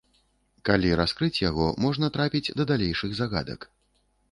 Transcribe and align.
Калі 0.69 0.89
раскрыць 1.01 1.41
яго, 1.49 1.67
можна 1.85 2.11
трапіць 2.17 2.51
да 2.61 2.67
далейшых 2.73 3.17
загадак. 3.23 3.71